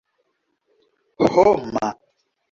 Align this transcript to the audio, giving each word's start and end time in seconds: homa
homa 1.29 1.87